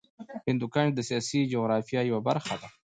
هندوکش 0.47 0.87
د 0.93 0.99
سیاسي 1.09 1.39
جغرافیه 1.51 2.01
یوه 2.09 2.21
برخه 2.27 2.55
ده. 2.61 2.67